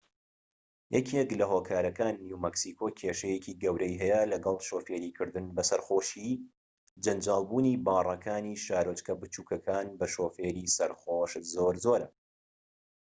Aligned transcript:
یەکێك 0.95 1.29
لە 1.39 1.45
هۆکارەکان 1.51 2.15
نیو 2.25 2.37
مەکسیکۆ 2.45 2.87
کێشەیەکی 2.99 3.57
گەورەی 3.63 3.99
هەیە 4.01 4.21
لەگەڵ 4.33 4.57
شۆفێریکردن 4.67 5.45
بە 5.55 5.63
سەرخۆشی 5.69 6.31
جەنجاڵبوونی 7.03 7.81
باڕەکانی 7.85 8.61
شارۆچکە 8.65 9.13
بچوکەکان 9.21 9.87
بە 9.99 10.05
شۆفێری 10.15 10.71
سەرخۆش 10.77 11.31
زۆر 11.53 11.73
زۆرە 11.85 12.07